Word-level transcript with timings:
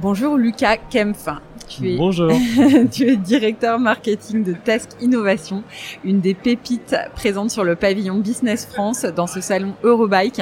Bonjour 0.00 0.36
Lucas 0.36 0.76
Kempf. 0.90 1.28
Tu 1.68 1.92
es, 1.92 1.96
Bonjour. 1.96 2.32
tu 2.90 3.08
es 3.08 3.16
directeur 3.16 3.78
marketing 3.78 4.42
de 4.42 4.52
Task 4.52 4.90
Innovation, 5.00 5.62
une 6.04 6.20
des 6.20 6.34
pépites 6.34 6.96
présentes 7.14 7.50
sur 7.50 7.62
le 7.62 7.76
pavillon 7.76 8.18
Business 8.18 8.66
France 8.66 9.04
dans 9.04 9.26
ce 9.26 9.40
salon 9.40 9.74
Eurobike 9.82 10.40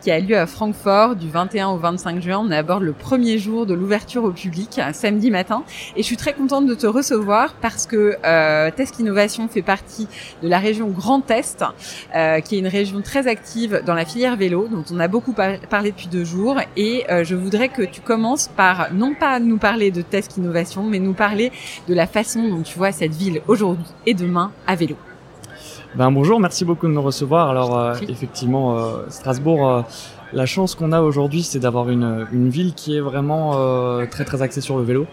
qui 0.00 0.10
a 0.10 0.20
lieu 0.20 0.36
à 0.38 0.46
Francfort 0.46 1.16
du 1.16 1.28
21 1.28 1.68
au 1.70 1.76
25 1.78 2.22
juin. 2.22 2.42
On 2.44 2.50
aborde 2.50 2.82
le 2.82 2.92
premier 2.92 3.38
jour 3.38 3.66
de 3.66 3.74
l'ouverture 3.74 4.24
au 4.24 4.30
public, 4.30 4.80
samedi 4.92 5.30
matin. 5.30 5.64
Et 5.96 6.02
je 6.02 6.06
suis 6.06 6.16
très 6.16 6.32
contente 6.32 6.66
de 6.66 6.74
te 6.74 6.86
recevoir 6.86 7.54
parce 7.54 7.86
que 7.86 8.16
euh, 8.24 8.70
Task 8.70 8.98
Innovation 8.98 9.48
fait 9.48 9.62
partie 9.62 10.06
de 10.42 10.48
la 10.48 10.58
région 10.58 10.88
Grand 10.88 11.28
Est, 11.30 11.64
euh, 12.14 12.40
qui 12.40 12.56
est 12.56 12.58
une 12.58 12.68
région 12.68 13.00
très 13.02 13.26
active 13.26 13.82
dans 13.84 13.94
la 13.94 14.04
filière 14.04 14.36
vélo, 14.36 14.68
dont 14.68 14.84
on 14.92 15.00
a 15.00 15.08
beaucoup 15.08 15.32
parlé 15.32 15.90
depuis 15.90 16.08
deux 16.08 16.24
jours. 16.24 16.56
Et 16.76 17.04
euh, 17.10 17.24
je 17.24 17.34
voudrais 17.34 17.68
que 17.68 17.82
tu 17.82 18.00
commences 18.00 18.48
par 18.48 18.92
non 18.92 19.14
pas 19.14 19.40
nous 19.40 19.58
parler 19.58 19.90
de 19.90 20.02
Task 20.02 20.36
Innovation, 20.36 20.67
mais 20.76 20.98
nous 20.98 21.14
parler 21.14 21.52
de 21.88 21.94
la 21.94 22.06
façon 22.06 22.48
dont 22.48 22.62
tu 22.62 22.78
vois 22.78 22.92
cette 22.92 23.14
ville 23.14 23.42
aujourd'hui 23.48 23.86
et 24.06 24.14
demain 24.14 24.52
à 24.66 24.74
vélo. 24.74 24.96
Ben 25.94 26.12
bonjour, 26.12 26.38
merci 26.38 26.66
beaucoup 26.66 26.86
de 26.86 26.92
nous 26.92 27.02
recevoir. 27.02 27.48
Alors 27.48 27.78
euh, 27.78 27.94
effectivement, 28.08 28.78
euh, 28.78 29.06
Strasbourg, 29.08 29.66
euh, 29.66 29.82
la 30.34 30.44
chance 30.44 30.74
qu'on 30.74 30.92
a 30.92 31.00
aujourd'hui, 31.00 31.42
c'est 31.42 31.58
d'avoir 31.58 31.88
une, 31.88 32.26
une, 32.30 32.50
ville 32.50 32.74
qui 32.74 32.94
est 32.94 33.00
vraiment 33.00 33.52
très 34.10 34.24
très 34.24 34.42
axée 34.42 34.60
sur 34.60 34.76
le 34.76 34.84
vélo. 34.84 35.06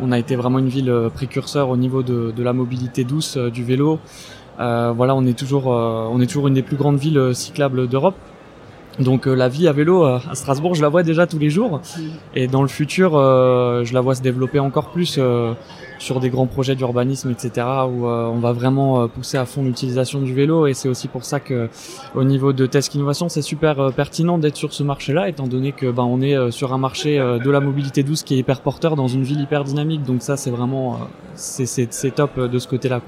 On 0.00 0.12
a 0.12 0.18
été 0.18 0.36
vraiment 0.36 0.60
une 0.60 0.68
ville 0.68 1.10
précurseur 1.12 1.68
au 1.68 1.76
niveau 1.76 2.04
de, 2.04 2.32
de 2.34 2.42
la 2.44 2.52
mobilité 2.52 3.02
douce 3.02 3.36
du 3.36 3.64
vélo. 3.64 3.98
voilà, 4.58 5.16
on 5.16 5.26
est 5.26 5.36
toujours 5.36 5.66
on 5.66 6.20
est 6.20 6.26
toujours 6.26 6.46
une 6.46 6.54
des 6.54 6.62
plus 6.62 6.76
grandes 6.76 6.98
villes 6.98 7.34
cyclables 7.34 7.88
d'Europe. 7.88 8.14
Donc 9.00 9.26
euh, 9.26 9.34
la 9.34 9.48
vie 9.48 9.66
à 9.66 9.72
vélo 9.72 10.04
euh, 10.04 10.18
à 10.30 10.34
Strasbourg, 10.34 10.74
je 10.74 10.82
la 10.82 10.88
vois 10.88 11.02
déjà 11.02 11.26
tous 11.26 11.38
les 11.38 11.50
jours. 11.50 11.80
Et 12.34 12.46
dans 12.46 12.62
le 12.62 12.68
futur, 12.68 13.16
euh, 13.16 13.84
je 13.84 13.94
la 13.94 14.00
vois 14.00 14.14
se 14.14 14.22
développer 14.22 14.58
encore 14.58 14.90
plus 14.90 15.18
sur 15.98 16.20
des 16.20 16.30
grands 16.30 16.46
projets 16.46 16.74
d'urbanisme, 16.74 17.30
etc. 17.30 17.66
Où 17.88 18.06
on 18.06 18.38
va 18.38 18.52
vraiment 18.52 19.08
pousser 19.08 19.36
à 19.38 19.44
fond 19.44 19.62
l'utilisation 19.62 20.20
du 20.20 20.32
vélo. 20.32 20.66
Et 20.66 20.74
c'est 20.74 20.88
aussi 20.88 21.08
pour 21.08 21.24
ça 21.24 21.40
que 21.40 21.68
au 22.14 22.24
niveau 22.24 22.52
de 22.52 22.66
Test 22.66 22.94
Innovation, 22.94 23.28
c'est 23.28 23.42
super 23.42 23.92
pertinent 23.92 24.38
d'être 24.38 24.56
sur 24.56 24.72
ce 24.72 24.82
marché-là, 24.82 25.28
étant 25.28 25.46
donné 25.46 25.72
que 25.72 25.90
ben, 25.90 26.04
on 26.04 26.20
est 26.20 26.50
sur 26.50 26.72
un 26.72 26.78
marché 26.78 27.18
de 27.18 27.50
la 27.50 27.60
mobilité 27.60 28.02
douce 28.02 28.22
qui 28.22 28.34
est 28.34 28.38
hyper 28.38 28.60
porteur 28.60 28.96
dans 28.96 29.08
une 29.08 29.22
ville 29.22 29.40
hyper 29.40 29.64
dynamique. 29.64 30.02
Donc 30.02 30.22
ça, 30.22 30.36
c'est 30.36 30.50
vraiment 30.50 30.98
c'est 31.34 32.14
top 32.14 32.38
de 32.38 32.58
ce 32.58 32.68
côté-là. 32.68 33.00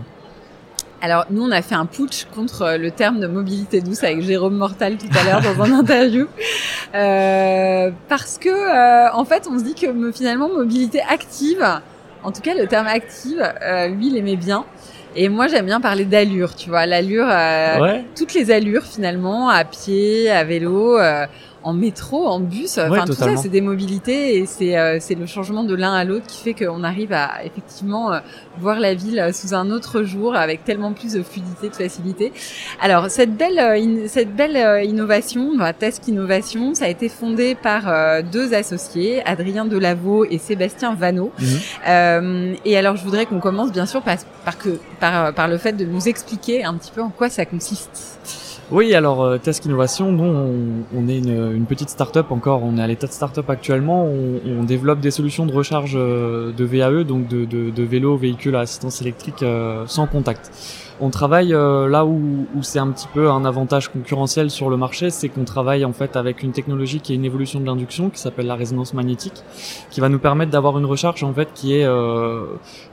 Alors 1.04 1.26
nous, 1.30 1.42
on 1.42 1.50
a 1.50 1.62
fait 1.62 1.74
un 1.74 1.84
putsch 1.84 2.26
contre 2.32 2.76
le 2.78 2.92
terme 2.92 3.18
de 3.18 3.26
mobilité 3.26 3.80
douce 3.80 4.04
avec 4.04 4.22
Jérôme 4.22 4.54
Mortal 4.54 4.98
tout 4.98 5.08
à 5.18 5.24
l'heure 5.24 5.40
dans 5.42 5.60
un 5.64 5.72
interview, 5.80 6.28
euh, 6.94 7.90
parce 8.08 8.38
que 8.38 8.48
euh, 8.48 9.12
en 9.12 9.24
fait, 9.24 9.48
on 9.50 9.58
se 9.58 9.64
dit 9.64 9.74
que 9.74 10.12
finalement 10.12 10.48
mobilité 10.48 11.02
active, 11.02 11.66
en 12.22 12.30
tout 12.30 12.40
cas 12.40 12.54
le 12.54 12.68
terme 12.68 12.86
active, 12.86 13.42
euh, 13.62 13.88
lui, 13.88 14.06
il 14.06 14.16
aimait 14.16 14.36
bien. 14.36 14.64
Et 15.16 15.28
moi, 15.28 15.48
j'aime 15.48 15.66
bien 15.66 15.80
parler 15.80 16.04
d'allure, 16.04 16.54
tu 16.54 16.70
vois, 16.70 16.86
l'allure, 16.86 17.26
toutes 18.16 18.32
les 18.32 18.52
allures 18.52 18.84
finalement, 18.84 19.48
à 19.48 19.64
pied, 19.64 20.30
à 20.30 20.44
vélo 20.44 20.98
en 21.64 21.72
métro, 21.72 22.26
en 22.26 22.40
bus. 22.40 22.78
Enfin, 22.78 23.04
tout 23.04 23.12
ça, 23.12 23.36
c'est 23.36 23.48
des 23.48 23.60
mobilités 23.60 24.38
et 24.38 24.46
c'est 24.46 24.76
euh, 24.76 24.98
c'est 25.00 25.14
le 25.14 25.26
changement 25.26 25.64
de 25.64 25.74
l'un 25.74 25.92
à 25.92 26.04
l'autre 26.04 26.26
qui 26.26 26.42
fait 26.42 26.54
qu'on 26.54 26.82
arrive 26.82 27.12
à 27.12 27.44
effectivement 27.44 28.12
euh, 28.12 28.20
voir 28.58 28.80
la 28.80 28.94
ville 28.94 29.18
euh, 29.18 29.32
sous 29.32 29.54
un 29.54 29.70
autre 29.70 30.02
jour 30.02 30.34
avec 30.34 30.64
tellement 30.64 30.92
plus 30.92 31.12
de 31.14 31.22
fluidité, 31.22 31.68
de 31.68 31.74
facilité. 31.74 32.32
Alors 32.80 33.10
cette 33.10 33.36
belle 33.36 34.08
cette 34.08 34.34
belle 34.34 34.84
innovation, 34.84 35.56
la 35.56 35.72
Task 35.72 36.06
Innovation, 36.08 36.74
ça 36.74 36.86
a 36.86 36.88
été 36.88 37.08
fondé 37.08 37.54
par 37.54 38.22
deux 38.22 38.54
associés, 38.54 39.22
Adrien 39.24 39.64
Delaveau 39.64 40.24
et 40.24 40.38
Sébastien 40.38 40.94
Vanneau. 40.94 41.32
Mhm. 41.38 42.56
et 42.64 42.76
alors 42.76 42.96
je 42.96 43.04
voudrais 43.04 43.26
qu'on 43.26 43.40
commence 43.40 43.72
bien 43.72 43.86
sûr 43.86 44.02
par, 44.02 44.16
par 44.44 44.58
que 44.58 44.78
par 45.00 45.32
par 45.34 45.48
le 45.48 45.58
fait 45.58 45.72
de 45.72 45.84
nous 45.84 46.08
expliquer 46.08 46.64
un 46.64 46.74
petit 46.74 46.92
peu 46.92 47.02
en 47.02 47.10
quoi 47.10 47.28
ça 47.28 47.44
consiste. 47.44 48.51
Oui, 48.72 48.94
alors 48.94 49.22
euh, 49.22 49.36
Task 49.36 49.66
Innovation, 49.66 50.12
nous 50.12 50.84
on, 50.96 51.06
est 51.06 51.18
une, 51.18 51.66
petite 51.66 51.90
start-up 51.90 52.30
encore, 52.30 52.62
on 52.62 52.78
est 52.78 52.82
à 52.82 52.86
l'état 52.86 53.06
de 53.06 53.12
start-up 53.12 53.50
actuellement, 53.50 54.06
on, 54.06 54.40
on, 54.46 54.62
développe 54.62 55.00
des 55.00 55.10
solutions 55.10 55.44
de 55.44 55.52
recharge 55.52 55.92
euh, 55.94 56.52
de 56.52 56.64
VAE, 56.64 57.04
donc 57.04 57.28
de, 57.28 57.44
de, 57.44 57.68
de 57.68 57.82
vélos, 57.82 58.16
véhicules 58.16 58.56
à 58.56 58.60
assistance 58.60 59.02
électrique 59.02 59.42
euh, 59.42 59.84
sans 59.86 60.06
contact. 60.06 60.50
On 61.00 61.10
travaille 61.10 61.54
euh, 61.54 61.88
là 61.88 62.04
où, 62.04 62.46
où 62.54 62.62
c'est 62.62 62.78
un 62.78 62.88
petit 62.88 63.08
peu 63.12 63.30
un 63.30 63.44
avantage 63.44 63.88
concurrentiel 63.88 64.50
sur 64.50 64.70
le 64.70 64.76
marché, 64.76 65.10
c'est 65.10 65.28
qu'on 65.28 65.44
travaille 65.44 65.84
en 65.84 65.92
fait 65.92 66.16
avec 66.16 66.42
une 66.42 66.52
technologie 66.52 67.00
qui 67.00 67.12
est 67.12 67.16
une 67.16 67.24
évolution 67.24 67.60
de 67.60 67.66
l'induction 67.66 68.10
qui 68.10 68.20
s'appelle 68.20 68.46
la 68.46 68.54
résonance 68.54 68.94
magnétique, 68.94 69.42
qui 69.90 70.00
va 70.00 70.08
nous 70.08 70.18
permettre 70.18 70.50
d'avoir 70.50 70.78
une 70.78 70.86
recharge 70.86 71.24
en 71.24 71.32
fait 71.32 71.48
qui 71.54 71.74
est 71.74 71.86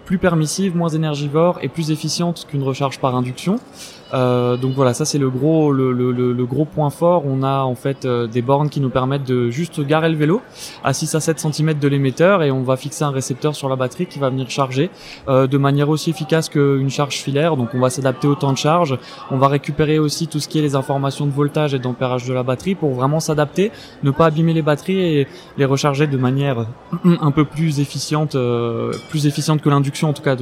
plus 0.05 0.17
permissive, 0.17 0.75
moins 0.75 0.89
énergivore 0.89 1.59
et 1.61 1.67
plus 1.67 1.91
efficiente 1.91 2.47
qu'une 2.49 2.63
recharge 2.63 2.99
par 2.99 3.15
induction. 3.15 3.59
Euh, 4.13 4.57
donc 4.57 4.73
voilà, 4.73 4.93
ça 4.93 5.05
c'est 5.05 5.19
le 5.19 5.29
gros 5.29 5.71
le, 5.71 5.91
le, 5.91 6.11
le, 6.11 6.45
gros 6.45 6.65
point 6.65 6.89
fort. 6.89 7.23
On 7.25 7.43
a 7.43 7.61
en 7.61 7.75
fait 7.75 8.05
euh, 8.05 8.25
des 8.25 8.41
bornes 8.41 8.69
qui 8.69 8.81
nous 8.81 8.89
permettent 8.89 9.27
de 9.27 9.49
juste 9.49 9.85
garer 9.85 10.09
le 10.09 10.15
vélo 10.15 10.41
à 10.83 10.93
6 10.93 11.13
à 11.15 11.19
7 11.19 11.39
cm 11.39 11.75
de 11.75 11.87
l'émetteur 11.87 12.41
et 12.41 12.49
on 12.51 12.63
va 12.63 12.75
fixer 12.75 13.03
un 13.03 13.11
récepteur 13.11 13.55
sur 13.55 13.69
la 13.69 13.75
batterie 13.75 14.07
qui 14.07 14.17
va 14.17 14.29
venir 14.29 14.49
charger 14.49 14.89
euh, 15.27 15.45
de 15.45 15.57
manière 15.57 15.89
aussi 15.89 16.09
efficace 16.09 16.49
qu'une 16.49 16.89
charge 16.89 17.17
filaire. 17.17 17.55
Donc 17.55 17.69
on 17.73 17.79
va 17.79 17.88
s'adapter 17.89 18.27
au 18.27 18.35
temps 18.35 18.53
de 18.53 18.57
charge. 18.57 18.97
On 19.31 19.37
va 19.37 19.47
récupérer 19.47 19.99
aussi 19.99 20.27
tout 20.27 20.39
ce 20.39 20.47
qui 20.47 20.59
est 20.59 20.61
les 20.61 20.75
informations 20.75 21.25
de 21.25 21.31
voltage 21.31 21.73
et 21.73 21.79
d'ampérage 21.79 22.25
de 22.25 22.33
la 22.33 22.43
batterie 22.43 22.75
pour 22.75 22.91
vraiment 22.91 23.19
s'adapter, 23.19 23.71
ne 24.03 24.11
pas 24.11 24.25
abîmer 24.25 24.53
les 24.53 24.61
batteries 24.61 24.99
et 24.99 25.27
les 25.57 25.65
recharger 25.65 26.07
de 26.07 26.17
manière 26.17 26.65
un 27.21 27.31
peu 27.31 27.45
plus 27.45 27.79
efficiente, 27.79 28.35
euh, 28.35 28.91
plus 29.09 29.27
efficiente 29.27 29.61
que 29.61 29.69
l'induction 29.69 30.09
en 30.09 30.13
tout 30.13 30.23
cas. 30.23 30.35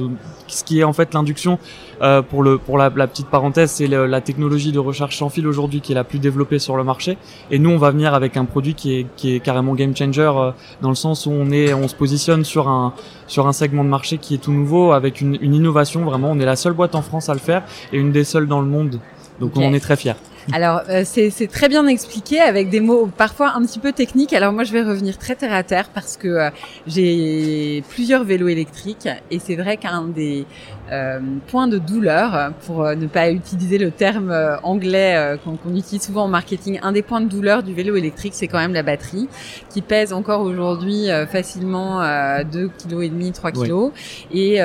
Ce 0.46 0.64
qui 0.64 0.80
est 0.80 0.84
en 0.84 0.92
fait 0.92 1.12
l'induction 1.14 1.58
euh, 2.02 2.22
pour 2.22 2.42
le 2.42 2.58
pour 2.58 2.78
la, 2.78 2.90
petite 2.90 3.28
parenthèse 3.28 3.70
c'est 3.72 3.86
la 3.86 4.20
technologie 4.20 4.72
de 4.72 4.78
recharge 4.78 5.16
sans 5.16 5.28
fil 5.28 5.46
aujourd'hui 5.46 5.80
qui 5.80 5.92
est 5.92 5.94
la 5.94 6.04
plus 6.04 6.18
développée 6.18 6.58
sur 6.58 6.76
le 6.76 6.84
marché. 6.84 7.18
Et 7.50 7.58
nous, 7.58 7.70
on 7.70 7.78
va 7.78 7.90
venir 7.90 8.14
avec 8.14 8.36
un 8.36 8.44
produit 8.44 8.74
qui 8.74 8.94
est, 8.94 9.06
qui 9.16 9.34
est 9.34 9.40
carrément 9.40 9.74
game 9.74 9.96
changer 9.96 10.30
euh, 10.34 10.50
dans 10.80 10.88
le 10.88 10.94
sens 10.94 11.26
où 11.26 11.30
on 11.30 11.50
est, 11.50 11.74
on 11.74 11.88
se 11.88 11.94
positionne 11.94 12.44
sur 12.44 12.68
un 12.68 12.92
sur 13.26 13.46
un 13.46 13.52
segment 13.52 13.84
de 13.84 13.90
marché 13.90 14.16
qui 14.18 14.34
est 14.34 14.38
tout 14.38 14.52
nouveau 14.52 14.92
avec 14.92 15.20
une, 15.20 15.36
une 15.40 15.54
innovation. 15.54 16.04
Vraiment, 16.04 16.30
on 16.30 16.38
est 16.38 16.46
la 16.46 16.56
seule 16.56 16.72
boîte 16.72 16.94
en 16.94 17.02
France 17.02 17.28
à 17.28 17.34
le 17.38 17.44
faire 17.44 17.62
et 17.92 17.98
une 17.98 18.12
des 18.12 18.24
seules 18.24 18.46
dans 18.46 18.60
le 18.60 18.66
monde. 18.66 19.00
Donc 19.40 19.56
on 19.56 19.72
est 19.72 19.80
très 19.80 19.96
fiers. 19.96 20.14
Alors 20.52 20.80
euh, 20.88 21.02
c'est 21.04 21.50
très 21.50 21.68
bien 21.68 21.86
expliqué 21.86 22.40
avec 22.40 22.70
des 22.70 22.80
mots 22.80 23.10
parfois 23.14 23.52
un 23.54 23.62
petit 23.66 23.78
peu 23.78 23.92
techniques. 23.92 24.32
Alors 24.32 24.52
moi 24.52 24.64
je 24.64 24.72
vais 24.72 24.82
revenir 24.82 25.18
très 25.18 25.34
terre 25.34 25.52
à 25.52 25.62
terre 25.62 25.90
parce 25.92 26.16
que 26.16 26.28
euh, 26.28 26.50
j'ai 26.86 27.84
plusieurs 27.90 28.24
vélos 28.24 28.48
électriques 28.48 29.08
et 29.30 29.38
c'est 29.40 29.56
vrai 29.56 29.76
qu'un 29.76 30.04
des 30.04 30.46
euh, 30.90 31.20
points 31.48 31.68
de 31.68 31.76
douleur, 31.76 32.52
pour 32.64 32.82
ne 32.82 33.06
pas 33.06 33.30
utiliser 33.30 33.76
le 33.76 33.90
terme 33.90 34.34
anglais 34.62 35.38
qu'on 35.44 35.76
utilise 35.76 36.02
souvent 36.02 36.24
en 36.24 36.28
marketing, 36.28 36.78
un 36.82 36.92
des 36.92 37.02
points 37.02 37.20
de 37.20 37.28
douleur 37.28 37.62
du 37.62 37.74
vélo 37.74 37.96
électrique 37.96 38.32
c'est 38.34 38.48
quand 38.48 38.58
même 38.58 38.72
la 38.72 38.82
batterie 38.82 39.28
qui 39.68 39.82
pèse 39.82 40.14
encore 40.14 40.40
aujourd'hui 40.40 41.08
facilement 41.30 42.02
2 42.42 42.68
kg 42.68 43.02
et 43.02 43.08
demi, 43.10 43.32
3 43.32 43.52
kg 43.52 43.90
et 44.32 44.58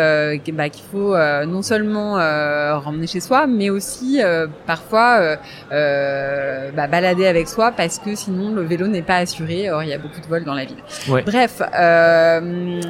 bah, 0.54 0.70
qu'il 0.70 0.86
faut 0.90 1.14
non 1.46 1.62
seulement 1.62 2.14
ramener 2.14 3.08
chez 3.08 3.20
soi 3.20 3.48
mais 3.48 3.70
aussi 3.70 4.22
parfois 4.66 5.38
euh, 5.74 6.70
bah, 6.72 6.88
balader 6.88 7.26
avec 7.26 7.48
soi 7.48 7.72
parce 7.72 7.98
que 7.98 8.16
sinon 8.16 8.54
le 8.54 8.62
vélo 8.62 8.88
n'est 8.88 9.02
pas 9.02 9.18
assuré. 9.18 9.72
Or, 9.72 9.84
il 9.84 9.90
y 9.90 9.94
a 9.94 9.98
beaucoup 9.98 10.22
de 10.22 10.28
vols 10.28 10.44
dans 10.44 10.54
la 10.54 10.66
ville. 10.66 10.78
Bref. 11.26 11.62
Euh, 11.78 12.82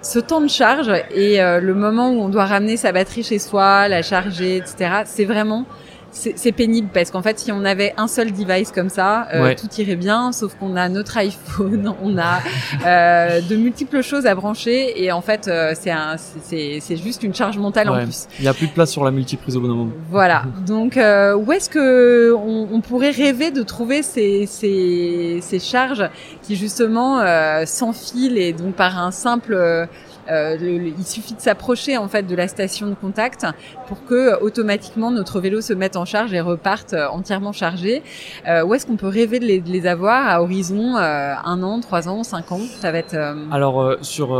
ce 0.00 0.18
temps 0.20 0.40
de 0.40 0.48
charge 0.48 0.92
et 1.10 1.42
euh, 1.42 1.60
le 1.60 1.74
moment 1.74 2.10
où 2.10 2.22
on 2.22 2.28
doit 2.28 2.46
ramener 2.46 2.76
sa 2.76 2.92
batterie 2.92 3.24
chez 3.24 3.38
soi, 3.38 3.88
la 3.88 4.02
charger, 4.02 4.56
etc. 4.56 5.02
C'est 5.04 5.24
vraiment 5.24 5.66
c'est 6.10 6.52
pénible 6.52 6.88
parce 6.92 7.10
qu'en 7.10 7.22
fait, 7.22 7.38
si 7.38 7.52
on 7.52 7.64
avait 7.64 7.94
un 7.96 8.08
seul 8.08 8.32
device 8.32 8.72
comme 8.72 8.88
ça, 8.88 9.28
euh, 9.34 9.54
tout 9.54 9.68
irait 9.80 9.96
bien. 9.96 10.32
Sauf 10.32 10.54
qu'on 10.54 10.76
a 10.76 10.88
notre 10.88 11.16
iPhone, 11.18 11.94
on 12.02 12.18
a 12.18 12.40
euh, 12.86 13.40
de 13.40 13.56
multiples 13.56 14.02
choses 14.02 14.26
à 14.26 14.34
brancher 14.34 15.02
et 15.02 15.12
en 15.12 15.20
fait, 15.20 15.48
euh, 15.48 15.74
c'est 15.74 16.80
c'est 16.80 16.96
juste 16.96 17.22
une 17.22 17.34
charge 17.34 17.58
mentale 17.58 17.88
en 17.88 18.02
plus. 18.02 18.26
Il 18.38 18.42
n'y 18.42 18.48
a 18.48 18.54
plus 18.54 18.66
de 18.66 18.72
place 18.72 18.90
sur 18.90 19.04
la 19.04 19.10
multiprise 19.10 19.56
au 19.56 19.60
d'un 19.60 19.68
moment. 19.68 19.92
Voilà. 20.10 20.44
Donc, 20.66 20.96
euh, 20.96 21.34
où 21.34 21.52
est-ce 21.52 21.68
que 21.68 22.32
on, 22.34 22.68
on, 22.72 22.80
pourrait 22.80 23.10
rêver 23.10 23.50
de 23.50 23.62
trouver 23.62 24.02
ces, 24.02 24.46
ces, 24.46 25.38
ces 25.42 25.58
charges 25.58 26.08
qui 26.42 26.56
justement 26.56 27.20
euh, 27.20 27.64
s'enfilent 27.66 28.38
et 28.38 28.52
donc 28.52 28.74
par 28.74 28.98
un 28.98 29.10
simple 29.10 29.88
euh, 30.30 30.56
il 30.98 31.06
suffit 31.06 31.34
de 31.34 31.40
s'approcher 31.40 31.96
en 31.96 32.08
fait 32.08 32.22
de 32.22 32.34
la 32.34 32.48
station 32.48 32.88
de 32.88 32.94
contact 32.94 33.46
pour 33.86 34.04
que 34.04 34.40
automatiquement 34.42 35.10
notre 35.10 35.40
vélo 35.40 35.60
se 35.60 35.72
mette 35.72 35.96
en 35.96 36.04
charge 36.04 36.32
et 36.34 36.40
reparte 36.40 36.92
euh, 36.92 37.08
entièrement 37.08 37.52
chargé. 37.52 38.02
Euh, 38.46 38.64
où 38.64 38.74
est-ce 38.74 38.86
qu'on 38.86 38.96
peut 38.96 39.08
rêver 39.08 39.38
de 39.40 39.46
les, 39.46 39.86
avoir 39.86 40.28
à 40.28 40.42
horizon 40.42 40.96
un 40.96 41.62
an, 41.62 41.80
trois 41.80 42.08
ans, 42.08 42.24
cinq 42.24 42.52
ans? 42.52 42.60
Ça 42.80 42.90
va 42.90 42.98
être. 42.98 43.16
Alors 43.52 43.96
sur, 44.02 44.30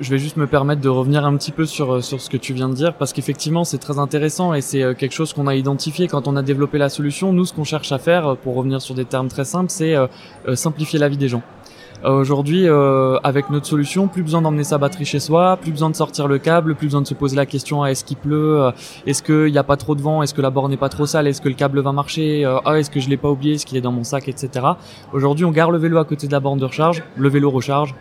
je 0.00 0.10
vais 0.10 0.18
juste 0.18 0.36
me 0.36 0.46
permettre 0.46 0.80
de 0.80 0.88
revenir 0.88 1.24
un 1.24 1.36
petit 1.36 1.52
peu 1.52 1.66
sur 1.66 2.02
sur 2.02 2.20
ce 2.20 2.30
que 2.30 2.36
tu 2.36 2.54
viens 2.54 2.68
de 2.68 2.74
dire 2.74 2.94
parce 2.94 3.12
qu'effectivement 3.12 3.64
c'est 3.64 3.78
très 3.78 3.98
intéressant 3.98 4.54
et 4.54 4.62
c'est 4.62 4.94
quelque 4.96 5.12
chose 5.12 5.32
qu'on 5.32 5.46
a 5.46 5.54
identifié 5.54 6.08
quand 6.08 6.26
on 6.26 6.36
a 6.36 6.42
développé 6.42 6.78
la 6.78 6.88
solution. 6.88 7.32
Nous, 7.32 7.44
ce 7.44 7.52
qu'on 7.52 7.64
cherche 7.64 7.92
à 7.92 7.98
faire, 7.98 8.36
pour 8.38 8.54
revenir 8.54 8.80
sur 8.80 8.94
des 8.94 9.04
termes 9.04 9.28
très 9.28 9.44
simples, 9.44 9.70
c'est 9.70 9.94
simplifier 10.54 10.98
la 10.98 11.08
vie 11.08 11.18
des 11.18 11.28
gens. 11.28 11.42
Euh, 12.04 12.12
aujourd'hui, 12.12 12.66
euh, 12.66 13.18
avec 13.22 13.50
notre 13.50 13.66
solution, 13.66 14.08
plus 14.08 14.22
besoin 14.22 14.40
d'emmener 14.40 14.64
sa 14.64 14.78
batterie 14.78 15.04
chez 15.04 15.20
soi, 15.20 15.58
plus 15.60 15.70
besoin 15.70 15.90
de 15.90 15.96
sortir 15.96 16.28
le 16.28 16.38
câble, 16.38 16.74
plus 16.74 16.86
besoin 16.86 17.02
de 17.02 17.06
se 17.06 17.14
poser 17.14 17.36
la 17.36 17.44
question 17.44 17.84
est-ce 17.84 18.04
qu'il 18.04 18.16
pleut, 18.16 18.62
euh, 18.62 18.70
est-ce 19.06 19.22
qu'il 19.22 19.52
n'y 19.52 19.58
a 19.58 19.62
pas 19.62 19.76
trop 19.76 19.94
de 19.94 20.00
vent, 20.00 20.22
est-ce 20.22 20.32
que 20.32 20.40
la 20.40 20.50
borne 20.50 20.70
n'est 20.70 20.78
pas 20.78 20.88
trop 20.88 21.04
sale, 21.04 21.26
est-ce 21.26 21.42
que 21.42 21.48
le 21.48 21.54
câble 21.54 21.80
va 21.80 21.92
marcher, 21.92 22.44
ah, 22.64 22.78
est-ce 22.78 22.90
que 22.90 23.00
je 23.00 23.08
l'ai 23.10 23.18
pas 23.18 23.28
oublié, 23.28 23.54
est-ce 23.54 23.66
qu'il 23.66 23.76
est 23.76 23.82
dans 23.82 23.92
mon 23.92 24.04
sac, 24.04 24.28
etc. 24.28 24.66
Aujourd'hui, 25.12 25.44
on 25.44 25.50
garde 25.50 25.72
le 25.72 25.78
vélo 25.78 25.98
à 25.98 26.04
côté 26.04 26.26
de 26.26 26.32
la 26.32 26.40
borne 26.40 26.58
de 26.58 26.64
recharge, 26.64 27.02
le 27.16 27.28
vélo 27.28 27.50
recharge, 27.50 27.94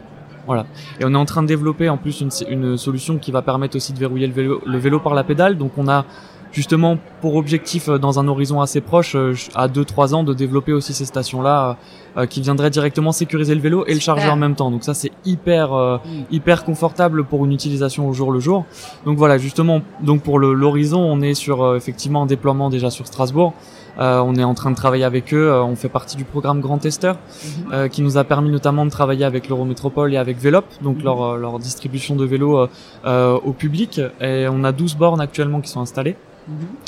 voilà. 0.48 0.66
Et 1.00 1.06
on 1.06 1.14
est 1.14 1.18
en 1.18 1.26
train 1.26 1.44
de 1.44 1.48
développer 1.48 1.90
en 1.90 1.98
plus 1.98 2.22
une, 2.22 2.30
une, 2.50 2.78
solution 2.78 3.18
qui 3.18 3.32
va 3.32 3.42
permettre 3.42 3.76
aussi 3.76 3.94
de 3.94 4.00
verrouiller 4.00 4.28
le 4.28 4.34
vélo, 4.34 4.62
le 4.66 4.78
vélo 4.78 5.00
par 5.00 5.14
la 5.14 5.24
pédale. 5.24 5.58
Donc 5.58 5.74
on 5.78 5.88
a 5.88 6.06
justement 6.52 6.98
pour 7.22 7.36
objectif 7.36 7.90
euh, 7.90 7.98
dans 7.98 8.20
un 8.20 8.28
horizon 8.28 8.62
assez 8.62 8.82
proche, 8.82 9.16
euh, 9.16 9.34
à 9.56 9.68
2-3 9.68 10.16
ans, 10.16 10.24
de 10.24 10.34
développer 10.34 10.74
aussi 10.74 10.94
ces 10.94 11.06
stations-là 11.06 11.78
euh, 12.18 12.26
qui 12.26 12.42
viendraient 12.42 12.70
directement 12.70 13.12
sécuriser 13.12 13.56
le 13.56 13.62
vélo 13.62 13.86
et 13.88 13.94
le 13.94 14.00
charger 14.00 14.30
en 14.30 14.36
même 14.36 14.56
temps. 14.56 14.72
Donc 14.72 14.84
ça 14.84 14.94
c'est 14.94 15.12
hyper 15.26 15.74
mm. 15.74 16.00
hyper 16.32 16.66
confortable 16.66 17.24
pour 17.24 17.46
une 17.46 17.54
utilisation 17.54 18.08
au 18.08 18.14
jour 18.14 18.32
le 18.32 18.40
jour. 18.40 18.66
Donc 19.06 19.18
voilà, 19.18 19.38
justement, 19.38 19.82
donc 20.02 20.22
pour 20.22 20.40
l'horizon, 20.40 21.00
on 21.00 21.22
est 21.22 21.34
sur 21.34 21.76
effectivement 21.76 22.24
un 22.24 22.26
déploiement 22.26 22.70
déjà 22.70 22.90
sur 22.90 23.08
Strasbourg. 23.08 23.54
on 23.98 24.36
est 24.36 24.44
en 24.44 24.54
train 24.54 24.72
de 24.72 24.76
travailler 24.76 25.04
avec 25.04 25.34
eux. 25.34 25.52
on 25.52 25.76
fait 25.76 25.90
partie 25.90 26.18
du 26.18 26.24
programme 26.24 26.62
Grand 26.62 26.78
Testeur, 26.78 27.18
mm-hmm. 27.18 27.90
qui 27.90 28.02
nous 28.02 28.18
a 28.18 28.24
permis 28.24 28.50
notamment 28.50 28.86
de 28.86 28.92
travailler 28.92 29.26
avec 29.26 29.50
l'Eurométropole 29.50 30.14
et 30.14 30.18
avec 30.18 30.38
Velop, 30.40 30.66
donc 30.82 30.98
mm-hmm. 30.98 31.04
leur, 31.04 31.38
leur 31.38 31.60
distribution 31.60 32.16
de 32.16 32.26
vélos 32.26 32.68
au 33.06 33.54
public. 33.54 34.02
Et 34.22 34.48
on 34.50 34.64
a 34.64 34.72
12 34.72 34.96
bornes 34.96 35.22
actuellement 35.22 35.62
qui 35.62 35.70
sont 35.70 35.82
installées. 35.82 36.16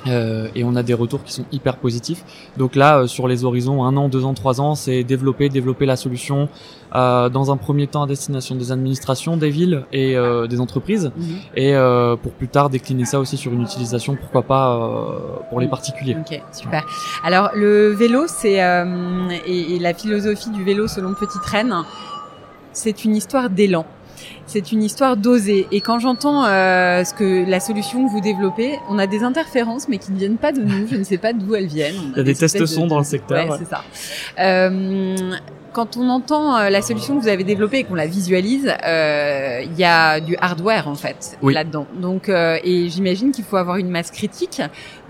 Euh, 0.07 0.47
et 0.55 0.63
on 0.63 0.75
a 0.75 0.83
des 0.83 0.93
retours 0.93 1.23
qui 1.23 1.33
sont 1.33 1.45
hyper 1.51 1.77
positifs. 1.77 2.23
Donc 2.57 2.75
là, 2.75 2.99
euh, 2.99 3.07
sur 3.07 3.27
les 3.27 3.45
horizons 3.45 3.83
un 3.83 3.95
an, 3.97 4.09
deux 4.09 4.25
ans, 4.25 4.33
trois 4.33 4.61
ans, 4.61 4.75
c'est 4.75 5.03
développer, 5.03 5.49
développer 5.49 5.85
la 5.85 5.95
solution 5.95 6.49
euh, 6.93 7.29
dans 7.29 7.51
un 7.51 7.57
premier 7.57 7.87
temps 7.87 8.03
à 8.03 8.07
destination 8.07 8.55
des 8.55 8.73
administrations, 8.73 9.37
des 9.37 9.49
villes 9.49 9.85
et 9.93 10.17
euh, 10.17 10.47
des 10.47 10.59
entreprises, 10.59 11.11
mhm. 11.15 11.37
et 11.55 11.73
euh, 11.73 12.17
pour 12.17 12.33
plus 12.33 12.49
tard 12.49 12.69
décliner 12.69 13.05
ça 13.05 13.17
aussi 13.17 13.37
sur 13.37 13.53
une 13.53 13.61
utilisation, 13.61 14.17
pourquoi 14.17 14.41
pas 14.41 15.41
pour 15.49 15.61
les 15.61 15.67
particuliers. 15.67 16.17
Ok, 16.19 16.41
super. 16.51 16.85
Alors 17.23 17.51
le 17.55 17.91
vélo, 17.91 18.25
c'est 18.27 18.59
et, 19.47 19.75
et, 19.75 19.79
la 19.79 19.93
philosophie 19.93 20.49
du 20.49 20.65
vélo 20.65 20.87
selon 20.87 21.13
Petite 21.13 21.45
Reine, 21.45 21.73
c'est 22.73 23.05
une 23.05 23.15
histoire 23.15 23.49
d'élan 23.49 23.85
c'est 24.51 24.71
une 24.73 24.83
histoire 24.83 25.15
d'oser. 25.15 25.67
Et 25.71 25.79
quand 25.79 25.99
j'entends 25.99 26.45
euh, 26.45 27.03
ce 27.05 27.13
que 27.13 27.49
la 27.49 27.59
solution 27.59 28.05
que 28.05 28.11
vous 28.11 28.19
développez, 28.19 28.77
on 28.89 28.99
a 28.99 29.07
des 29.07 29.23
interférences, 29.23 29.87
mais 29.87 29.97
qui 29.97 30.11
ne 30.11 30.17
viennent 30.17 30.37
pas 30.37 30.51
de 30.51 30.61
nous. 30.61 30.87
Je 30.91 30.97
ne 30.97 31.03
sais 31.03 31.17
pas 31.17 31.31
d'où 31.31 31.55
elles 31.55 31.67
viennent. 31.67 31.95
Il 32.11 32.17
y 32.17 32.19
a 32.19 32.23
des, 32.23 32.35
tests 32.35 32.65
son 32.65 32.87
dans 32.87 32.97
le 32.97 33.05
secteur. 33.05 33.49
Ouais, 33.49 33.57
c'est 33.59 33.69
ça. 33.69 33.83
Euh, 34.39 35.35
quand 35.73 35.97
on 35.97 36.09
entend 36.09 36.57
euh, 36.57 36.69
la 36.69 36.81
solution 36.81 37.17
que 37.17 37.21
vous 37.21 37.27
avez 37.27 37.43
développée 37.43 37.79
et 37.79 37.83
qu'on 37.83 37.95
la 37.95 38.07
visualise, 38.07 38.73
euh, 38.85 39.61
il 39.63 39.77
y 39.77 39.83
a 39.83 40.19
du 40.19 40.35
hardware 40.39 40.87
en 40.87 40.95
fait 40.95 41.37
là-dedans. 41.41 41.85
Donc, 41.95 42.29
euh, 42.29 42.57
et 42.63 42.89
j'imagine 42.89 43.31
qu'il 43.31 43.45
faut 43.45 43.57
avoir 43.57 43.77
une 43.77 43.89
masse 43.89 44.11
critique 44.11 44.61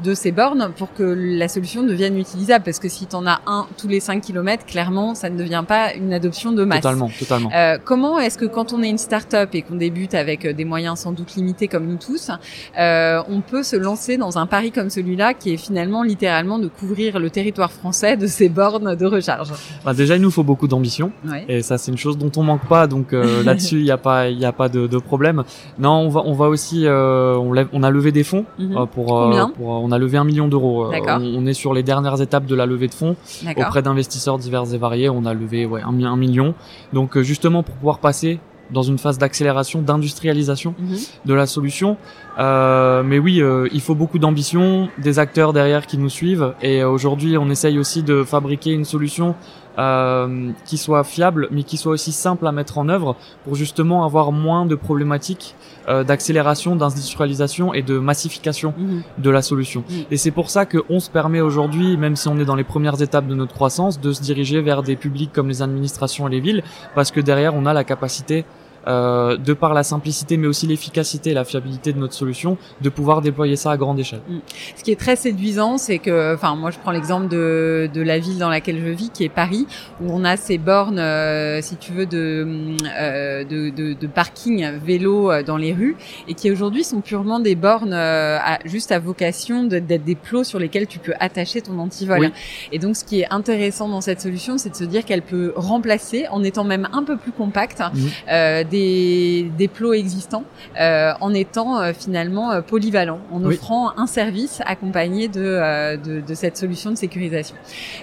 de 0.03 0.13
ces 0.13 0.31
bornes 0.31 0.71
pour 0.77 0.93
que 0.93 1.03
la 1.03 1.47
solution 1.47 1.83
devienne 1.83 2.17
utilisable. 2.17 2.63
Parce 2.65 2.79
que 2.79 2.89
si 2.89 3.07
tu 3.07 3.15
en 3.15 3.25
as 3.25 3.41
un 3.47 3.67
tous 3.77 3.87
les 3.87 3.99
5 3.99 4.21
km, 4.21 4.65
clairement, 4.65 5.15
ça 5.15 5.29
ne 5.29 5.37
devient 5.37 5.63
pas 5.67 5.93
une 5.93 6.13
adoption 6.13 6.51
de 6.51 6.63
masse. 6.63 6.81
Totalement, 6.81 7.09
totalement. 7.17 7.51
comment 7.83 8.19
est-ce 8.19 8.37
que 8.37 8.45
quand 8.45 8.73
on 8.73 8.83
est 8.83 8.89
une 8.89 8.97
start-up 8.97 9.30
et 9.33 9.61
qu'on 9.61 9.75
débute 9.75 10.13
avec 10.13 10.47
des 10.47 10.65
moyens 10.65 10.99
sans 10.99 11.11
doute 11.11 11.35
limités 11.35 11.67
comme 11.67 11.87
nous 11.87 11.97
tous, 11.97 12.31
on 12.77 13.41
peut 13.41 13.63
se 13.63 13.75
lancer 13.75 14.17
dans 14.17 14.37
un 14.37 14.45
pari 14.45 14.71
comme 14.71 14.89
celui-là 14.89 15.33
qui 15.33 15.53
est 15.53 15.57
finalement 15.57 16.03
littéralement 16.03 16.59
de 16.59 16.67
couvrir 16.67 17.19
le 17.19 17.29
territoire 17.29 17.71
français 17.71 18.17
de 18.17 18.27
ces 18.27 18.49
bornes 18.49 18.95
de 18.95 19.05
recharge. 19.05 19.51
Bah 19.85 19.93
Déjà, 19.93 20.15
il 20.15 20.21
nous 20.21 20.31
faut 20.31 20.43
beaucoup 20.43 20.67
d'ambition. 20.67 21.11
Et 21.47 21.61
ça 21.61 21.77
c'est 21.77 21.91
une 21.91 21.97
chose 21.97 22.17
dont 22.17 22.31
on 22.37 22.43
manque 22.43 22.65
pas. 22.67 22.87
Donc 22.87 23.13
euh, 23.13 23.43
là-dessus 23.45 23.79
il 23.79 23.83
n'y 23.83 23.91
a 23.91 23.97
pas 23.97 24.29
il 24.29 24.39
y 24.39 24.45
a 24.45 24.51
pas 24.51 24.69
de, 24.69 24.87
de, 24.87 24.97
problème. 24.97 25.43
Non 25.79 25.91
on 25.91 26.09
va 26.09 26.21
on 26.25 26.33
va 26.33 26.47
aussi 26.47 26.85
euh, 26.85 27.35
on, 27.35 27.53
lève, 27.53 27.67
on 27.73 27.83
a 27.83 27.89
levé 27.89 28.11
des 28.11 28.23
fonds 28.23 28.45
euh, 28.59 28.85
pour, 28.85 29.31
pour, 29.55 29.67
on 29.67 29.91
a 29.91 29.97
levé 29.97 30.17
un 30.17 30.23
million 30.23 30.47
d'euros. 30.47 30.91
On, 30.91 31.45
est 31.45 31.53
sur 31.53 31.73
les 31.73 31.83
dernières 31.83 32.21
étapes 32.21 32.45
de 32.45 32.55
la 32.55 32.65
levée 32.65 32.87
de 32.87 32.93
fonds. 32.93 33.15
Auprès 33.57 33.81
d'investisseurs 33.81 34.37
divers 34.37 34.73
et 34.73 34.77
variés 34.77 35.09
on 35.09 35.25
a 35.25 35.33
levé 35.33 35.65
ouais 35.65 35.81
un, 35.81 36.03
un 36.03 36.17
million. 36.17 36.53
Donc 36.93 37.19
justement 37.19 37.63
pour 37.63 37.75
pouvoir 37.75 37.99
passer 37.99 38.39
dans 38.71 38.83
une 38.83 38.97
phase 38.97 39.17
d'accélération, 39.17 39.81
d'industrialisation 39.81 40.75
mhm. 40.79 40.97
de 41.25 41.33
la 41.33 41.45
solution. 41.45 41.97
Euh, 42.39 43.03
mais 43.03 43.19
oui, 43.19 43.41
euh, 43.41 43.67
il 43.73 43.81
faut 43.81 43.95
beaucoup 43.95 44.19
d'ambition, 44.19 44.89
des 44.97 45.19
acteurs 45.19 45.53
derrière 45.53 45.85
qui 45.85 45.97
nous 45.97 46.09
suivent. 46.09 46.53
Et 46.61 46.83
aujourd'hui, 46.83 47.37
on 47.37 47.49
essaye 47.49 47.77
aussi 47.77 48.03
de 48.03 48.23
fabriquer 48.23 48.71
une 48.71 48.85
solution 48.85 49.35
euh, 49.77 50.51
qui 50.65 50.77
soit 50.77 51.03
fiable, 51.03 51.47
mais 51.51 51.63
qui 51.63 51.77
soit 51.77 51.93
aussi 51.93 52.11
simple 52.11 52.45
à 52.47 52.51
mettre 52.51 52.77
en 52.77 52.89
œuvre 52.89 53.15
pour 53.43 53.55
justement 53.55 54.03
avoir 54.03 54.31
moins 54.31 54.65
de 54.65 54.75
problématiques 54.75 55.55
euh, 55.87 56.03
d'accélération, 56.03 56.75
d'industrialisation 56.75 57.73
et 57.73 57.81
de 57.81 57.97
massification 57.97 58.73
mhm. 58.77 59.03
de 59.17 59.29
la 59.29 59.41
solution. 59.41 59.83
Mhm. 59.89 60.05
Et 60.11 60.17
c'est 60.17 60.31
pour 60.31 60.49
ça 60.49 60.65
qu'on 60.65 60.99
se 60.99 61.09
permet 61.09 61.41
aujourd'hui, 61.41 61.97
même 61.97 62.15
si 62.15 62.27
on 62.27 62.37
est 62.37 62.45
dans 62.45 62.55
les 62.55 62.63
premières 62.63 63.01
étapes 63.01 63.27
de 63.27 63.35
notre 63.35 63.53
croissance, 63.53 63.99
de 63.99 64.11
se 64.11 64.21
diriger 64.21 64.61
vers 64.61 64.83
des 64.83 64.95
publics 64.95 65.31
comme 65.33 65.47
les 65.47 65.61
administrations 65.61 66.27
et 66.27 66.31
les 66.31 66.39
villes, 66.39 66.63
parce 66.93 67.11
que 67.11 67.19
derrière, 67.19 67.55
on 67.55 67.65
a 67.65 67.73
la 67.73 67.83
capacité 67.83 68.45
euh, 68.87 69.37
de 69.37 69.53
par 69.53 69.73
la 69.73 69.83
simplicité 69.83 70.37
mais 70.37 70.47
aussi 70.47 70.65
l'efficacité 70.67 71.31
et 71.31 71.33
la 71.33 71.45
fiabilité 71.45 71.93
de 71.93 71.99
notre 71.99 72.13
solution, 72.13 72.57
de 72.81 72.89
pouvoir 72.89 73.21
déployer 73.21 73.55
ça 73.55 73.71
à 73.71 73.77
grande 73.77 73.99
échelle. 73.99 74.21
Mm. 74.27 74.39
Ce 74.75 74.83
qui 74.83 74.91
est 74.91 74.99
très 74.99 75.15
séduisant, 75.15 75.77
c'est 75.77 75.99
que, 75.99 76.33
enfin 76.33 76.55
moi 76.55 76.71
je 76.71 76.79
prends 76.79 76.91
l'exemple 76.91 77.27
de, 77.27 77.89
de 77.93 78.01
la 78.01 78.19
ville 78.19 78.37
dans 78.37 78.49
laquelle 78.49 78.79
je 78.83 78.89
vis, 78.89 79.09
qui 79.09 79.23
est 79.23 79.29
Paris, 79.29 79.67
où 80.01 80.11
on 80.11 80.23
a 80.23 80.37
ces 80.37 80.57
bornes, 80.57 80.99
euh, 80.99 81.61
si 81.61 81.75
tu 81.77 81.91
veux, 81.91 82.05
de, 82.05 82.75
euh, 82.99 83.43
de, 83.43 83.69
de, 83.69 83.93
de, 83.93 84.07
parking 84.07 84.71
vélo 84.83 85.31
euh, 85.31 85.43
dans 85.43 85.57
les 85.57 85.73
rues, 85.73 85.95
et 86.27 86.33
qui 86.33 86.49
aujourd'hui 86.49 86.83
sont 86.83 87.01
purement 87.01 87.39
des 87.39 87.55
bornes 87.55 87.93
à, 87.93 88.59
juste 88.65 88.91
à 88.91 88.99
vocation 88.99 89.63
d'être 89.63 90.03
des 90.03 90.15
plots 90.15 90.43
sur 90.43 90.59
lesquels 90.59 90.87
tu 90.87 90.99
peux 90.99 91.13
attacher 91.19 91.61
ton 91.61 91.77
antivol. 91.79 92.31
Et 92.71 92.79
donc 92.79 92.95
ce 92.95 93.03
qui 93.03 93.21
est 93.21 93.27
intéressant 93.31 93.89
dans 93.89 94.01
cette 94.01 94.21
solution, 94.21 94.57
c'est 94.57 94.69
de 94.69 94.75
se 94.75 94.83
dire 94.83 95.05
qu'elle 95.05 95.21
peut 95.21 95.53
remplacer, 95.55 96.27
en 96.29 96.43
étant 96.43 96.63
même 96.63 96.87
un 96.93 97.03
peu 97.03 97.17
plus 97.17 97.31
compacte, 97.31 97.79
mm 97.79 98.70
des, 98.71 99.51
des 99.57 99.67
plots 99.67 99.93
existants 99.93 100.45
euh, 100.79 101.11
en 101.19 101.33
étant 101.33 101.81
euh, 101.81 101.91
finalement 101.93 102.51
euh, 102.51 102.61
polyvalent, 102.61 103.19
en 103.31 103.43
offrant 103.43 103.91
un 103.97 104.07
service 104.07 104.61
accompagné 104.65 105.27
de, 105.27 105.97
de, 105.97 106.21
de, 106.21 106.33
cette 106.33 106.57
solution 106.57 106.91
de 106.91 106.95
sécurisation. 106.95 107.55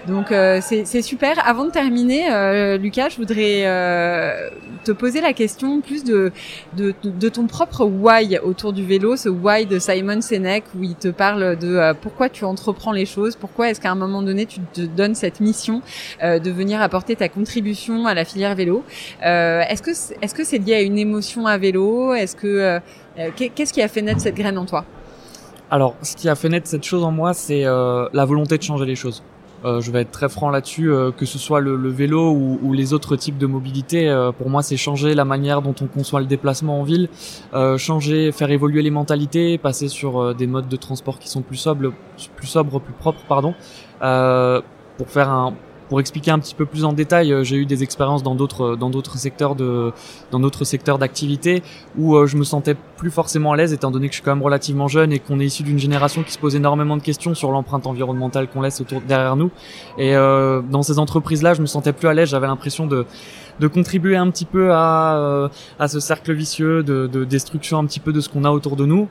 Donc 0.06 0.26
c'est 0.60 1.02
super. 1.02 1.46
Avant 1.46 1.64
de 1.64 1.70
terminer, 1.70 2.76
Lucas, 2.78 3.08
je 3.10 3.16
voudrais 3.16 3.62
te 4.84 4.92
poser 4.92 5.20
la 5.20 5.32
question 5.32 5.80
plus 5.80 6.04
de, 6.04 6.32
de, 6.76 6.94
de, 7.02 7.28
ton 7.28 7.46
propre 7.46 7.84
why 7.84 8.38
autour 8.38 8.72
du 8.72 8.84
vélo, 8.84 9.16
ce 9.16 9.28
why 9.28 9.66
de 9.66 9.78
Simon 9.78 10.20
Sinek 10.20 10.64
où 10.78 10.82
il 10.82 10.94
te 10.94 11.08
parle 11.08 11.56
de 11.56 11.92
pourquoi 12.00 12.28
tu 12.28 12.44
entreprends 12.44 12.92
les 12.92 13.06
choses, 13.06 13.36
pourquoi 13.36 13.70
est-ce 13.70 13.80
qu'à 13.80 13.90
un 13.90 13.96
moment 13.96 14.22
donné 14.22 14.46
tu 14.46 14.60
te 14.60 14.82
donnes 14.82 15.14
cette 15.14 15.40
mission 15.40 15.82
de 16.22 16.50
venir 16.50 16.82
apporter 16.82 17.16
ta 17.16 17.28
contribution 17.28 18.06
à 18.06 18.14
la 18.14 18.24
filière 18.24 18.54
vélo. 18.54 18.84
est-ce 19.22 19.82
que 19.82 19.90
est-ce 20.22 20.34
que 20.34 20.44
c'est 20.44 20.57
lié 20.58 20.74
à 20.74 20.82
une 20.82 20.98
émotion 20.98 21.46
à 21.46 21.58
vélo? 21.58 22.14
Est-ce 22.14 22.36
que 22.36 22.46
euh, 22.46 22.80
euh, 23.18 23.30
qu'est-ce 23.34 23.72
qui 23.72 23.82
a 23.82 23.88
fait 23.88 24.02
naître 24.02 24.20
cette 24.20 24.34
graine 24.34 24.58
en 24.58 24.66
toi? 24.66 24.84
Alors, 25.70 25.94
ce 26.02 26.16
qui 26.16 26.28
a 26.28 26.34
fait 26.34 26.48
naître 26.48 26.66
cette 26.66 26.84
chose 26.84 27.04
en 27.04 27.10
moi, 27.10 27.34
c'est 27.34 27.64
euh, 27.64 28.08
la 28.12 28.24
volonté 28.24 28.56
de 28.56 28.62
changer 28.62 28.86
les 28.86 28.96
choses. 28.96 29.22
Je 29.64 29.90
vais 29.90 30.02
être 30.02 30.12
très 30.12 30.28
franc 30.28 30.50
là-dessus, 30.50 30.88
que 31.16 31.26
ce 31.26 31.36
soit 31.36 31.58
le, 31.58 31.88
vélo 31.88 32.30
ou, 32.30 32.72
les 32.72 32.92
autres 32.92 33.16
types 33.16 33.38
de 33.38 33.46
mobilité. 33.46 34.08
Pour 34.38 34.50
moi, 34.50 34.62
c'est 34.62 34.76
changer 34.76 35.16
la 35.16 35.24
manière 35.24 35.62
dont 35.62 35.74
on 35.82 35.88
conçoit 35.88 36.20
le 36.20 36.26
déplacement 36.26 36.78
en 36.78 36.84
ville, 36.84 37.08
changer, 37.76 38.30
faire 38.30 38.52
évoluer 38.52 38.82
les 38.82 38.92
mentalités, 38.92 39.58
passer 39.58 39.88
sur 39.88 40.32
des 40.32 40.46
modes 40.46 40.68
de 40.68 40.76
transport 40.76 41.18
qui 41.18 41.28
sont 41.28 41.42
plus 41.42 41.56
sobres, 41.56 41.92
plus 42.36 42.46
sobres, 42.46 42.80
plus 42.80 42.92
propres, 42.92 43.22
pardon, 43.28 43.52
pour 43.98 45.08
faire 45.08 45.28
un 45.28 45.54
pour 45.88 46.00
expliquer 46.00 46.30
un 46.30 46.38
petit 46.38 46.54
peu 46.54 46.66
plus 46.66 46.84
en 46.84 46.92
détail, 46.92 47.32
euh, 47.32 47.44
j'ai 47.44 47.56
eu 47.56 47.66
des 47.66 47.82
expériences 47.82 48.22
dans 48.22 48.34
d'autres 48.34 48.76
dans 48.76 48.90
d'autres 48.90 49.16
secteurs 49.16 49.54
de 49.54 49.92
dans 50.30 50.40
d'autres 50.40 50.64
secteurs 50.64 50.98
d'activité 50.98 51.62
où 51.96 52.16
euh, 52.16 52.26
je 52.26 52.36
me 52.36 52.44
sentais 52.44 52.76
plus 52.96 53.10
forcément 53.10 53.52
à 53.52 53.56
l'aise 53.56 53.72
étant 53.72 53.90
donné 53.90 54.08
que 54.08 54.12
je 54.12 54.16
suis 54.16 54.24
quand 54.24 54.34
même 54.34 54.44
relativement 54.44 54.88
jeune 54.88 55.12
et 55.12 55.18
qu'on 55.18 55.40
est 55.40 55.46
issu 55.46 55.62
d'une 55.62 55.78
génération 55.78 56.22
qui 56.22 56.32
se 56.32 56.38
pose 56.38 56.56
énormément 56.56 56.96
de 56.96 57.02
questions 57.02 57.34
sur 57.34 57.50
l'empreinte 57.50 57.86
environnementale 57.86 58.48
qu'on 58.48 58.60
laisse 58.60 58.80
autour 58.80 59.00
derrière 59.00 59.36
nous. 59.36 59.50
Et 59.96 60.16
euh, 60.16 60.60
dans 60.70 60.82
ces 60.82 60.98
entreprises-là, 60.98 61.54
je 61.54 61.60
me 61.60 61.66
sentais 61.66 61.92
plus 61.92 62.08
à 62.08 62.14
l'aise. 62.14 62.30
J'avais 62.30 62.46
l'impression 62.46 62.86
de 62.86 63.06
de 63.60 63.66
contribuer 63.66 64.16
un 64.16 64.30
petit 64.30 64.44
peu 64.44 64.72
à 64.72 65.16
euh, 65.16 65.48
à 65.78 65.88
ce 65.88 66.00
cercle 66.00 66.32
vicieux 66.32 66.82
de, 66.82 67.06
de 67.06 67.24
destruction 67.24 67.78
un 67.78 67.86
petit 67.86 68.00
peu 68.00 68.12
de 68.12 68.20
ce 68.20 68.28
qu'on 68.28 68.44
a 68.44 68.50
autour 68.50 68.76
de 68.76 68.84
nous 68.84 69.08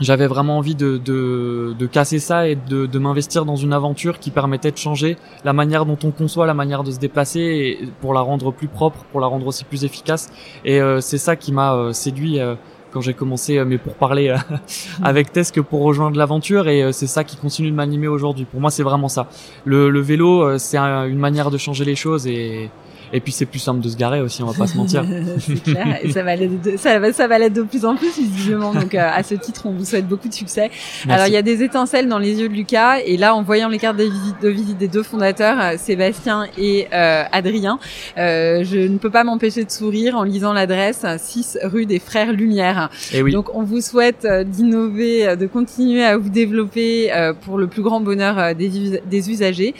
j'avais 0.00 0.26
vraiment 0.26 0.58
envie 0.58 0.74
de, 0.74 0.98
de, 0.98 1.74
de, 1.78 1.86
casser 1.86 2.18
ça 2.18 2.48
et 2.48 2.56
de, 2.56 2.86
de 2.86 2.98
m'investir 2.98 3.44
dans 3.44 3.56
une 3.56 3.72
aventure 3.72 4.18
qui 4.18 4.30
permettait 4.30 4.72
de 4.72 4.76
changer 4.76 5.16
la 5.44 5.52
manière 5.52 5.86
dont 5.86 5.98
on 6.02 6.10
conçoit 6.10 6.46
la 6.46 6.54
manière 6.54 6.82
de 6.82 6.90
se 6.90 6.98
déplacer 6.98 7.40
et 7.40 7.88
pour 8.00 8.12
la 8.12 8.20
rendre 8.20 8.52
plus 8.52 8.68
propre, 8.68 9.04
pour 9.12 9.20
la 9.20 9.26
rendre 9.26 9.46
aussi 9.46 9.64
plus 9.64 9.84
efficace. 9.84 10.32
Et 10.64 10.80
euh, 10.80 11.00
c'est 11.00 11.18
ça 11.18 11.36
qui 11.36 11.52
m'a 11.52 11.74
euh, 11.74 11.92
séduit 11.92 12.40
euh, 12.40 12.56
quand 12.90 13.00
j'ai 13.00 13.14
commencé 13.14 13.64
mais 13.64 13.78
pour 13.78 13.94
parler 13.94 14.34
avec 15.02 15.32
Tess 15.32 15.50
que 15.50 15.60
pour 15.60 15.82
rejoindre 15.82 16.16
l'aventure 16.16 16.68
et 16.68 16.92
c'est 16.92 17.08
ça 17.08 17.24
qui 17.24 17.36
continue 17.36 17.70
de 17.70 17.76
m'animer 17.76 18.06
aujourd'hui. 18.06 18.44
Pour 18.44 18.60
moi, 18.60 18.70
c'est 18.70 18.84
vraiment 18.84 19.08
ça. 19.08 19.28
Le, 19.64 19.90
le 19.90 20.00
vélo, 20.00 20.58
c'est 20.58 20.78
une 20.78 21.18
manière 21.18 21.50
de 21.50 21.58
changer 21.58 21.84
les 21.84 21.96
choses 21.96 22.28
et 22.28 22.70
et 23.14 23.20
puis 23.20 23.30
c'est 23.30 23.46
plus 23.46 23.60
simple 23.60 23.80
de 23.80 23.88
se 23.88 23.96
garer 23.96 24.20
aussi, 24.20 24.42
on 24.42 24.46
va 24.46 24.58
pas 24.58 24.66
se 24.66 24.76
mentir. 24.76 25.04
c'est 25.38 25.62
clair, 25.62 26.00
et 26.02 26.10
ça 26.10 26.24
va 26.24 26.34
l'être 26.34 26.60
de, 26.60 26.76
ça, 26.76 26.98
va, 26.98 27.12
ça 27.12 27.28
va 27.28 27.38
l'être 27.38 27.52
de 27.52 27.62
plus 27.62 27.84
en 27.84 27.94
plus 27.94 28.18
visiblement. 28.18 28.74
Donc 28.74 28.92
euh, 28.92 29.08
à 29.08 29.22
ce 29.22 29.36
titre, 29.36 29.66
on 29.66 29.70
vous 29.70 29.84
souhaite 29.84 30.08
beaucoup 30.08 30.28
de 30.28 30.34
succès. 30.34 30.68
Alors 31.08 31.28
il 31.28 31.32
y 31.32 31.36
a 31.36 31.42
des 31.42 31.62
étincelles 31.62 32.08
dans 32.08 32.18
les 32.18 32.40
yeux 32.40 32.48
de 32.48 32.54
Lucas, 32.54 32.98
et 33.06 33.16
là 33.16 33.36
en 33.36 33.42
voyant 33.42 33.68
les 33.68 33.78
cartes 33.78 33.96
de 33.96 34.02
visite, 34.02 34.42
de 34.42 34.48
visite 34.48 34.78
des 34.78 34.88
deux 34.88 35.04
fondateurs, 35.04 35.60
euh, 35.60 35.76
Sébastien 35.78 36.48
et 36.58 36.88
euh, 36.92 37.22
Adrien, 37.30 37.78
je 38.16 38.88
ne 38.88 38.98
peux 38.98 39.10
pas 39.10 39.22
m'empêcher 39.22 39.64
de 39.64 39.70
sourire 39.70 40.16
en 40.16 40.24
lisant 40.24 40.52
l'adresse 40.52 41.06
6 41.16 41.58
rue 41.62 41.86
des 41.86 42.00
Frères 42.00 42.32
Lumière. 42.32 42.90
Et 43.12 43.18
eh 43.18 43.22
oui. 43.22 43.30
Donc 43.30 43.54
on 43.54 43.62
vous 43.62 43.80
souhaite 43.80 44.26
d'innover, 44.26 45.36
de 45.36 45.46
continuer 45.46 46.04
à 46.04 46.16
vous 46.16 46.30
développer 46.30 47.12
pour 47.42 47.58
le 47.58 47.68
plus 47.68 47.82
grand 47.82 48.00
bonheur 48.00 48.56
des, 48.56 49.00
des 49.06 49.30
usagers. 49.30 49.72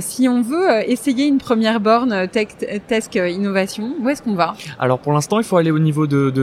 si 0.00 0.28
on 0.28 0.42
veut 0.42 0.90
essayer 0.90 1.26
une 1.26 1.38
première 1.38 1.78
borne 1.78 2.26
tech 2.26 2.55
Tech 2.86 3.04
Innovation, 3.14 3.94
où 4.00 4.08
est-ce 4.08 4.22
qu'on 4.22 4.34
va? 4.34 4.54
Alors 4.78 4.98
pour 4.98 5.12
l'instant, 5.12 5.38
il 5.38 5.44
faut 5.44 5.56
aller 5.56 5.70
au 5.70 5.78
niveau 5.78 6.06
de, 6.06 6.30
de 6.30 6.42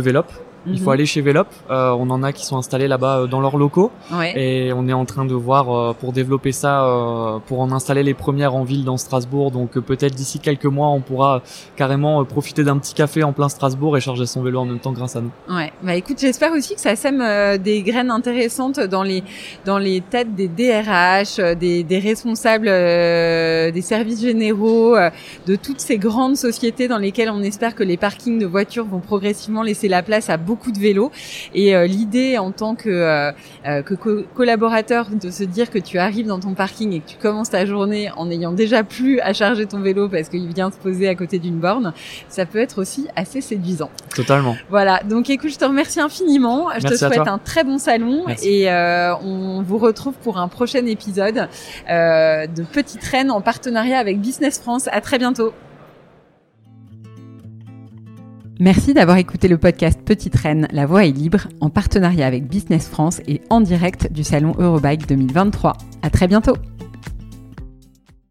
Il 0.65 0.79
faut 0.79 0.85
mhm. 0.85 0.93
aller 0.93 1.05
chez 1.05 1.21
Velop. 1.21 1.47
Euh, 1.69 1.91
on 1.91 2.09
en 2.09 2.23
a 2.23 2.31
qui 2.31 2.45
sont 2.45 2.57
installés 2.57 2.87
là-bas 2.87 3.19
euh, 3.19 3.27
dans 3.27 3.41
leurs 3.41 3.57
locaux. 3.57 3.91
Et 4.35 4.71
on 4.73 4.87
est 4.87 4.93
en 4.93 5.05
train 5.05 5.25
de 5.25 5.33
voir 5.33 5.69
euh, 5.69 5.93
pour 5.93 6.13
développer 6.13 6.51
ça, 6.51 6.85
euh, 6.85 7.39
pour 7.45 7.59
en 7.59 7.71
installer 7.71 8.03
les 8.03 8.13
premières 8.13 8.55
en 8.55 8.63
ville 8.63 8.83
dans 8.83 8.97
Strasbourg. 8.97 9.51
Donc 9.51 9.71
peut-être 9.79 10.15
d'ici 10.15 10.39
quelques 10.39 10.65
mois, 10.65 10.87
on 10.89 11.01
pourra 11.01 11.41
carrément 11.75 12.23
profiter 12.25 12.63
d'un 12.63 12.77
petit 12.77 12.93
café 12.93 13.23
en 13.23 13.33
plein 13.33 13.49
Strasbourg 13.49 13.97
et 13.97 14.01
charger 14.01 14.25
son 14.25 14.41
vélo 14.41 14.59
en 14.59 14.65
même 14.65 14.79
temps 14.79 14.93
grâce 14.93 15.15
à 15.15 15.21
nous. 15.21 15.31
Ouais. 15.49 15.71
Bah 15.81 15.95
écoute, 15.95 16.17
j'espère 16.19 16.51
aussi 16.53 16.75
que 16.75 16.81
ça 16.81 16.95
sème 16.95 17.23
des 17.57 17.81
graines 17.81 18.11
intéressantes 18.11 18.79
dans 18.79 19.03
les 19.03 19.23
dans 19.65 19.77
les 19.77 20.01
têtes 20.01 20.35
des 20.35 20.47
DRH, 20.47 21.37
des, 21.57 21.83
des 21.83 21.99
responsables 21.99 22.65
des 22.65 23.81
services 23.81 24.21
généraux, 24.21 24.95
de 25.47 25.55
toutes 25.55 25.79
ces 25.79 25.97
grandes 25.97 26.37
sociétés 26.37 26.87
dans 26.87 26.97
lesquelles 26.97 27.29
on 27.29 27.41
espère 27.41 27.75
que 27.75 27.83
les 27.83 27.97
parkings 27.97 28.39
de 28.39 28.45
voitures 28.45 28.85
vont 28.85 28.99
progressivement 28.99 29.63
laisser 29.63 29.87
la 29.87 30.03
place 30.03 30.29
à 30.29 30.37
beaucoup 30.37 30.52
beaucoup 30.53 30.71
de 30.71 30.77
vélos. 30.77 31.11
Et 31.55 31.75
euh, 31.75 31.87
l'idée 31.87 32.37
en 32.37 32.51
tant 32.51 32.75
que, 32.75 32.89
euh, 32.89 33.31
euh, 33.65 33.81
que 33.81 33.95
collaborateur 34.35 35.07
de 35.09 35.31
se 35.31 35.43
dire 35.43 35.71
que 35.71 35.79
tu 35.79 35.97
arrives 35.97 36.27
dans 36.27 36.39
ton 36.39 36.53
parking 36.53 36.93
et 36.93 36.99
que 36.99 37.09
tu 37.09 37.17
commences 37.17 37.49
ta 37.49 37.65
journée 37.65 38.11
en 38.15 38.29
ayant 38.29 38.51
déjà 38.51 38.83
plus 38.83 39.19
à 39.21 39.33
charger 39.33 39.65
ton 39.65 39.79
vélo 39.79 40.09
parce 40.09 40.29
qu'il 40.29 40.47
vient 40.53 40.69
se 40.69 40.77
poser 40.77 41.07
à 41.09 41.15
côté 41.15 41.39
d'une 41.39 41.57
borne, 41.57 41.91
ça 42.29 42.45
peut 42.45 42.59
être 42.59 42.79
aussi 42.79 43.07
assez 43.15 43.41
séduisant. 43.41 43.89
Totalement. 44.15 44.55
Voilà. 44.69 45.01
Donc 45.09 45.31
écoute, 45.31 45.49
je 45.49 45.57
te 45.57 45.65
remercie 45.65 45.99
infiniment. 45.99 46.67
Je 46.77 46.87
te 46.87 46.95
souhaite 46.95 47.27
un 47.27 47.39
très 47.39 47.63
bon 47.63 47.79
salon 47.79 48.25
et 48.43 48.69
on 48.69 49.63
vous 49.63 49.79
retrouve 49.79 50.13
pour 50.23 50.37
un 50.37 50.47
prochain 50.47 50.85
épisode 50.85 51.47
de 51.89 52.63
Petite 52.63 53.03
Reine 53.05 53.31
en 53.31 53.41
partenariat 53.41 53.97
avec 53.97 54.19
Business 54.19 54.59
France. 54.59 54.87
À 54.91 55.01
très 55.01 55.17
bientôt. 55.17 55.51
Merci 58.63 58.93
d'avoir 58.93 59.17
écouté 59.17 59.49
le 59.49 59.57
podcast 59.57 59.99
Petite 60.05 60.37
Reine, 60.37 60.69
la 60.71 60.85
voix 60.85 61.05
est 61.05 61.11
libre, 61.11 61.49
en 61.59 61.69
partenariat 61.69 62.25
avec 62.25 62.47
Business 62.47 62.87
France 62.87 63.19
et 63.27 63.41
en 63.49 63.59
direct 63.59 64.09
du 64.13 64.23
salon 64.23 64.55
Eurobike 64.57 65.05
2023. 65.05 65.73
À 66.01 66.09
très 66.09 66.29
bientôt! 66.29 66.55